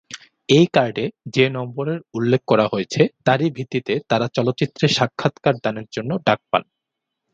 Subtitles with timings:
[0.49, 1.05] এই কার্ডে
[1.35, 6.63] যে নম্বরের উল্লেখ করা হয়েছে, তারই ভিত্তিতে তারা চলচ্চিত্রে সাক্ষাৎকার দানের জন্য ডাক পান।